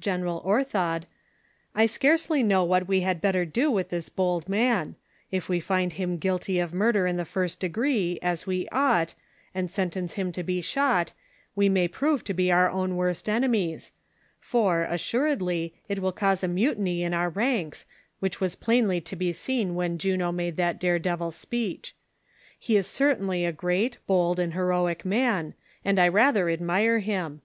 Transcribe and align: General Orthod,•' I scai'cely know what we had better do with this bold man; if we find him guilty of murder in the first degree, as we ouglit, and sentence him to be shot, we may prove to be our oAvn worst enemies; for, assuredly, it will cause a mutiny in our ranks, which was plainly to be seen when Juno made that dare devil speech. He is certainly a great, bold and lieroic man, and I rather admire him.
General 0.00 0.40
Orthod,•' 0.42 1.02
I 1.74 1.84
scai'cely 1.84 2.42
know 2.42 2.64
what 2.64 2.88
we 2.88 3.02
had 3.02 3.20
better 3.20 3.44
do 3.44 3.70
with 3.70 3.90
this 3.90 4.08
bold 4.08 4.48
man; 4.48 4.94
if 5.30 5.50
we 5.50 5.60
find 5.60 5.92
him 5.92 6.16
guilty 6.16 6.58
of 6.58 6.72
murder 6.72 7.06
in 7.06 7.18
the 7.18 7.26
first 7.26 7.60
degree, 7.60 8.18
as 8.22 8.46
we 8.46 8.66
ouglit, 8.68 9.12
and 9.54 9.70
sentence 9.70 10.14
him 10.14 10.32
to 10.32 10.42
be 10.42 10.62
shot, 10.62 11.12
we 11.54 11.68
may 11.68 11.88
prove 11.88 12.24
to 12.24 12.32
be 12.32 12.50
our 12.50 12.70
oAvn 12.70 12.94
worst 12.94 13.28
enemies; 13.28 13.92
for, 14.40 14.84
assuredly, 14.84 15.74
it 15.90 15.98
will 15.98 16.10
cause 16.10 16.42
a 16.42 16.48
mutiny 16.48 17.02
in 17.02 17.12
our 17.12 17.28
ranks, 17.28 17.84
which 18.18 18.40
was 18.40 18.56
plainly 18.56 18.98
to 18.98 19.14
be 19.14 19.30
seen 19.30 19.74
when 19.74 19.98
Juno 19.98 20.32
made 20.32 20.56
that 20.56 20.80
dare 20.80 20.98
devil 20.98 21.30
speech. 21.30 21.94
He 22.58 22.78
is 22.78 22.86
certainly 22.86 23.44
a 23.44 23.52
great, 23.52 23.98
bold 24.06 24.38
and 24.38 24.54
lieroic 24.54 25.04
man, 25.04 25.52
and 25.84 25.98
I 25.98 26.08
rather 26.08 26.48
admire 26.48 27.00
him. 27.00 27.42